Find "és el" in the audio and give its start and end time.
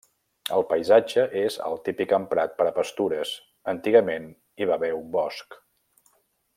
1.41-1.77